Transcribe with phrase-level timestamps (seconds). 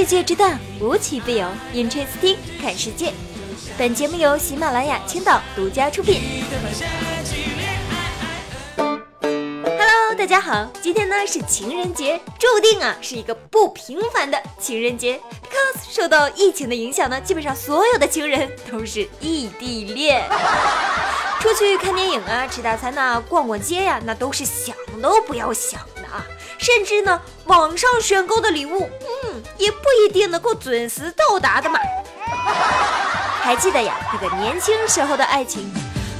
[0.00, 1.46] 世界之大，无奇不有。
[1.74, 3.12] Interesting，看世界。
[3.76, 6.22] 本节目由喜马拉雅青岛独家出品。
[9.20, 15.20] Hello，大家好，今天呢是情人节，注定啊是一个不平凡的情人节。
[15.42, 20.26] Because 受到疫情的影响呢，基本上所有的情人都是异地恋。
[21.40, 26.24] 出去看电影啊，吃大餐呐，逛逛街呀，那都是想都不要想的啊。
[26.56, 28.88] 甚至呢，网上选购的礼物，
[29.24, 29.29] 嗯，
[29.60, 31.78] 也不一定能够准时到达的嘛。
[33.42, 35.70] 还记得呀，那个年轻时候的爱情，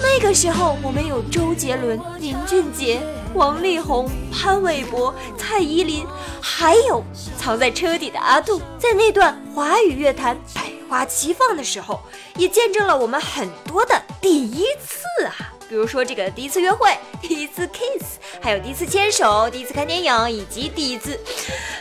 [0.00, 3.00] 那个时候我们有周杰伦、林俊杰、
[3.34, 6.06] 王力宏、潘玮柏、蔡依林，
[6.40, 7.02] 还有
[7.38, 8.60] 藏在车底的阿杜。
[8.78, 12.00] 在那段华语乐坛百花齐放的时候，
[12.36, 15.35] 也见证了我们很多的第一次啊。
[15.68, 21.18] 比如说这个第一次约会，第一次 kiss，还有第一次牵手，第一次看电影，以及第一次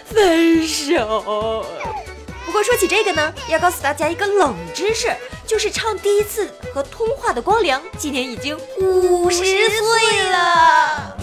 [0.05, 1.65] 分手。
[2.45, 5.13] 不过说起这个呢，要告诉大家一个冷知识，
[5.45, 11.17] 就是唱第一次和通话的光良，今年已经五十岁了。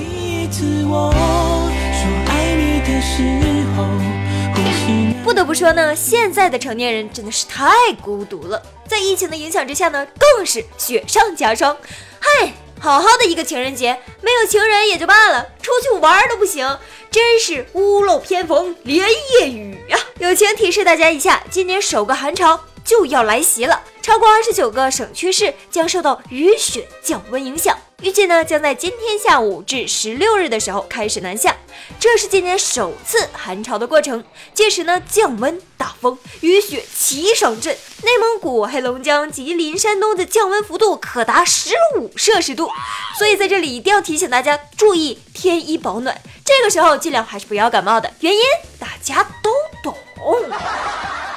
[5.22, 7.70] 不得不说呢，现在的成年人真的是太
[8.02, 11.76] 孤独了，在疫情的影响之下呢，更是雪上加霜。
[12.18, 16.76] 嗨，好好的一个情人节，没有情人也就罢了，出去玩都不行，
[17.08, 19.96] 真是屋漏偏逢连夜雨啊！
[20.18, 27.78] 友情提示大家一下，今年首个寒潮就要来袭了，超过二十九个省区市将受到雨雪降温影响。
[28.02, 31.54] 预计呢将在今天下午至十六日的时候开始南下，
[32.00, 34.24] 这是今年首次寒潮的过程。
[34.52, 42.68] 届时呢降温、大风、雨雪齐上阵，内蒙古、黑龙江、吉林、山东的降温幅度可达十五摄氏度。
[43.16, 48.12] 所以在这里一定要提醒大家注意添衣保暖，这个时候尽量还是不要感冒的。
[48.18, 48.40] 原因
[48.80, 49.50] 大家都
[49.84, 49.96] 懂。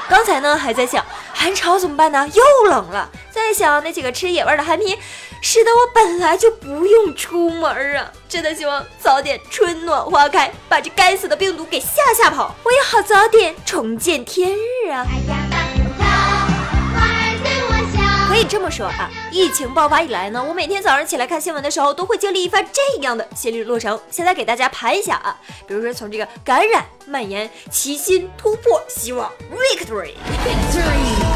[0.10, 2.28] 刚才呢还在想寒潮怎么办呢？
[2.34, 4.98] 又冷了，在想那几个吃野味的寒皮。
[5.48, 8.12] 使得我本来就不用出门啊！
[8.28, 15.06] 真的希望早点春暖花开，把这该死的病毒给吓吓跑，我也好早点重见天日啊！
[18.28, 24.02] 可以这么说啊，疫情爆发以来呢，我每天早上起来看新闻的时候，都会经历一番这样的心理路程。
[24.10, 31.35] 现在给大家盘一下啊，比如说从这个感染、蔓延、齐心、突破、希望 victory、victory。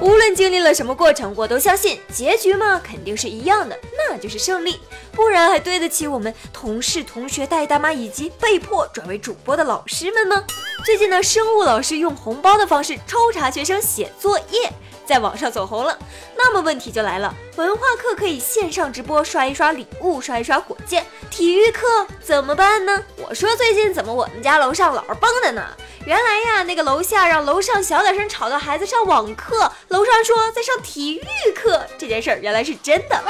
[0.00, 4.78] 无论经历了什么过程，我都相信结局嘛，肯定是一样的，那就是胜利。
[5.12, 10.44] 不然还对得起我们同事、同学、大爷大妈以及被迫转为主播的老师们吗？
[10.84, 14.70] 最近呢，生物老师用红包的方式抽查学生写作业。
[15.06, 15.96] 在网上走红了，
[16.36, 21.86] 那么问题就来了，文化课可以线上直播刷一刷礼物，刷一刷火箭，体育课
[22.22, 23.02] 怎么办呢？
[23.16, 25.64] 我说最近怎么我们家楼上老是蹦的呢？
[26.04, 33.20] 原来呀，那个楼下让楼上小点声吵到孩子上网课，楼上说在上体育课，这件事儿原来是真的。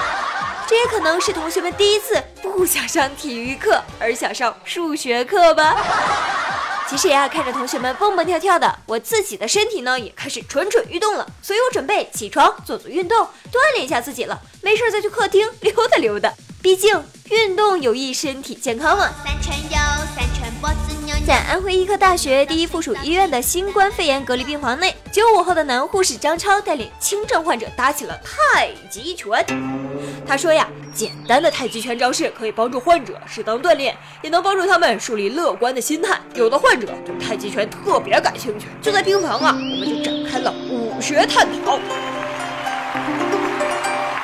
[0.66, 5.76] 这也可能是同学们第一次不想上体育课，而想上数学课吧。
[6.90, 13.16] 其实呀，看着同学们蹦蹦跳跳的，我自己的身体呢也开始蠢蠢欲动了，所以我准备起床做做运动，
[13.52, 14.42] 锻炼一下自己了。
[14.60, 19.08] 没事再去客厅溜达溜达，毕竟运动有益身体健康嘛。
[19.24, 19.78] 三圈腰，
[21.26, 29.44] 在安徽医科大学第一附属医院的新冠肺炎隔离病房内，九五后的男护士张超带领轻症患者打起了太极拳。
[30.26, 36.18] 他说呀，简单的太极拳招式可以帮助患者适当锻炼，也能帮助他们树立乐观的心态。
[36.34, 41.78] 有的患者对太极拳特别感兴趣，就在病房啊，我们就展开了武学探讨。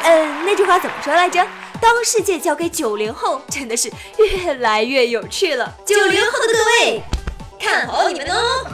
[0.03, 1.47] 嗯，那句话怎么说来着？
[1.81, 5.75] 当世界交给九零后，真的是越来越有趣了。
[5.85, 7.03] 九零后的各位，
[7.59, 8.67] 看好你们哦！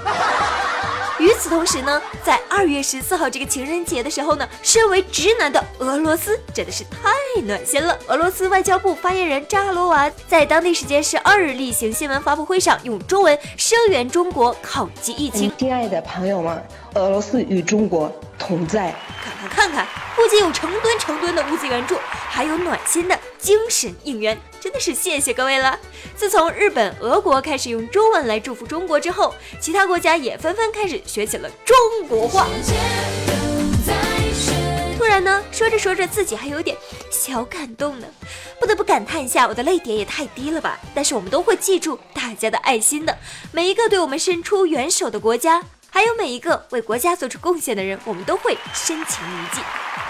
[1.19, 7.97] 与此同时呢，在二月十四号这个情人节的时候呢，身为直男的俄罗斯真的是太暖心了。
[8.09, 15.53] 俄罗斯外交部发言人扎罗娃在当地时间十二日例行新闻发布会上，用中文声援中国抗击疫情。
[15.59, 16.61] 亲爱的朋友们，
[16.95, 18.93] 俄罗斯与中国同在。
[19.23, 19.87] 看看看看，
[20.23, 21.97] 不仅有成吨成吨的物资援助。
[22.31, 25.77] 还有暖心的精神应援，真的是谢谢各位了。
[26.15, 31.77] 自从日本、俄国开始用中文来祝福中国之后，其他国家也纷纷开始学起了中
[32.09, 32.47] 国话。
[34.97, 36.77] 突然呢，说着说着自己还有点
[37.11, 38.07] 小感动呢，
[38.61, 40.79] 不得不感叹一下，我的泪点也太低了吧。
[40.95, 43.19] 但是我们都会记住大家的爱心的，
[43.51, 49.61] 每一个对我们伸出援手的国家，还有每一个为国家做出贡献的人，我们都会深情铭记。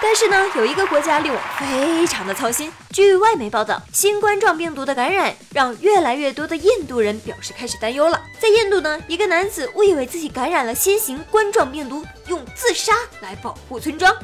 [0.01, 2.73] 但是呢，有一个国家令我非常的操心。
[2.91, 8.23] 据外媒报道，新冠状病毒的感染让越来越多的印度人表示开始担忧了。
[8.39, 14.15] 在印度呢，一个男子误以为自己感染了新型冠状病毒，用自杀来保护村庄。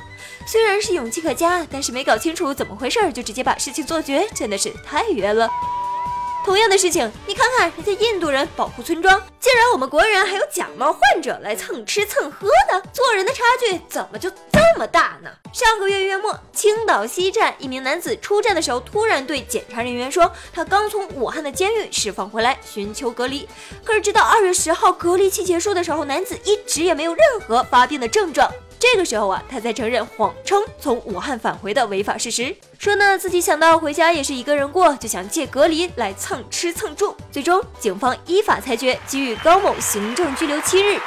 [0.46, 5.50] 虽然是勇气可嘉，但是没搞清楚怎么回事就直接把事情做绝，真的是太冤了。
[6.44, 15.30] 同样的事情，你看看人家印度人保护村庄，竟然我们国人还有假冒患者来蹭吃蹭喝的，做人的差距怎么就这么大呢？
[15.52, 23.46] 上个月月末，青岛西站一名男子出站的时候，突然对检查人员说，他刚从武汉的监狱释放回来，寻求隔离。
[23.84, 28.50] 可是直到二月十号隔离期结束的时候，男子一直也没有任何发病的症状。
[28.80, 37.14] 这个时候啊，他才承认谎称从武汉返回的违法事实，说呢自己想到回家也是一个人过，就想借隔离来蹭吃蹭住。
[37.30, 41.00] 最终，警方依法裁决给予高某行政拘留七日。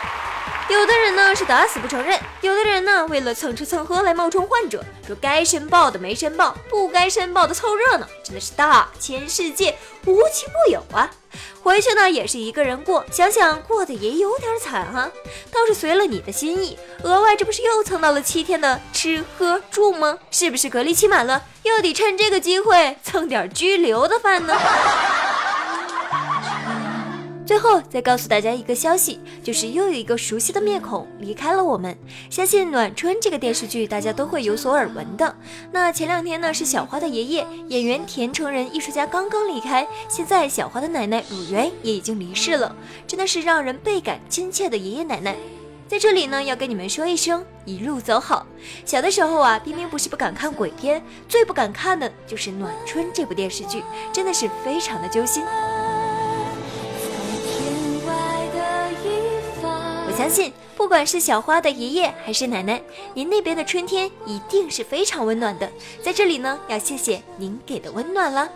[0.70, 11.10] 有的人呢是打死不承认，有的人呢为了蹭吃蹭喝来冒充患者，说该申报的没申报，不该申报的凑热闹，真的是大千世界无奇不有啊！
[11.64, 15.12] 回去呢也是一个人过，想想过得也有点惨哈。
[15.52, 20.18] 倒是随了你的心意，额外这不是又蹭到了七天的吃喝住吗？
[20.32, 24.58] 是不是隔离期满了，又得趁这个机会蹭点拘留的饭呢？
[27.52, 31.94] 最后再告诉大家一个消息，就是又有一个熟悉的面孔离开了我们。
[32.30, 35.36] 相信《暖春》这个电视剧大家都会有所耳闻的。
[35.70, 42.74] 那前两天呢，是小花的爷爷，演员田成仁艺术家刚刚离开，现在小花的奶奶鲁媛也已经离世了，
[43.06, 45.36] 真的是让人倍感亲切的爷爷奶奶。
[45.90, 48.46] 在这里呢，要跟你们说一声一路走好。
[48.86, 53.84] 小的时候啊，冰冰不是不敢看鬼片，最不敢看的就是《暖春》这部电视剧，
[54.14, 55.44] 真的是非常的揪心。
[60.22, 62.80] 相信，不管是小花的爷爷还是奶奶，
[63.16, 65.68] 您那边的春天一定是非常温暖的。
[66.04, 68.48] 在这里呢，要谢谢您给的温暖了。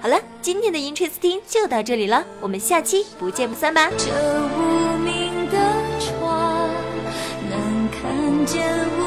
[0.00, 3.88] 好了，今天的 Interesting 就到这里了，我们下期不见不散吧。
[3.96, 5.56] 这无名的
[6.00, 6.68] 窗，
[7.48, 8.97] 能看见。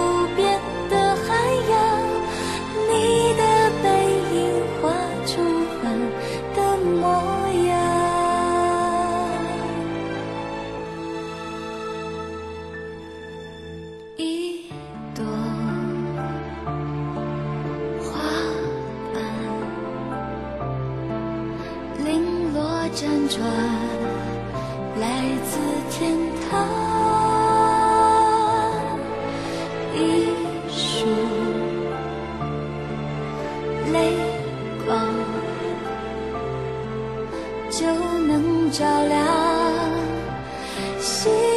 [22.54, 22.60] 落
[22.94, 23.00] 辗
[23.30, 23.40] 转
[25.00, 25.04] 来
[25.46, 25.58] 自
[25.90, 26.00] 天
[26.50, 26.50] 堂，
[29.96, 29.98] 一
[30.70, 31.08] 束
[33.94, 33.96] 泪
[34.86, 34.90] 光
[37.70, 37.86] 就
[38.28, 39.16] 能照亮
[41.00, 41.51] 心。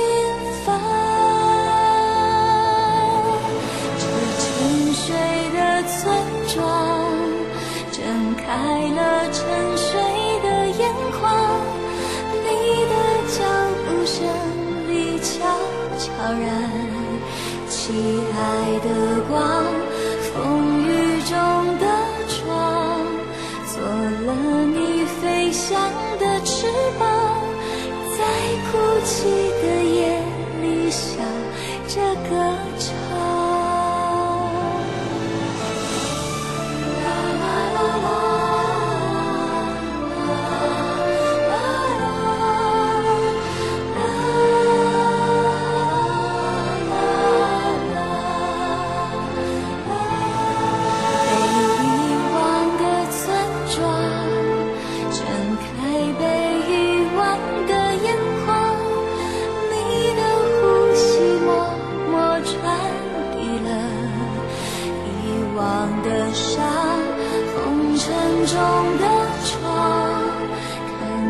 [17.69, 18.89] 亲爱的
[19.29, 19.65] 光，
[20.33, 20.89] 风雨
[21.23, 21.39] 中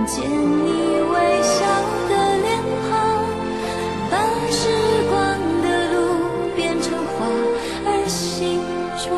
[0.06, 1.64] 见你微笑
[2.08, 2.46] 的脸
[2.90, 2.92] 庞，
[4.10, 4.12] 把
[4.50, 4.68] 时
[5.08, 5.12] 光
[5.62, 5.96] 的路
[6.54, 7.26] 变成花
[7.86, 8.60] 儿形
[9.02, 9.08] 状。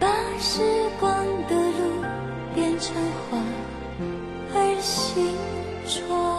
[0.00, 0.08] 把
[0.40, 0.60] 时
[0.98, 1.08] 光
[1.48, 1.80] 的路
[2.54, 2.96] 变成
[3.30, 3.38] 花
[4.54, 5.36] 儿形
[5.86, 6.29] 状。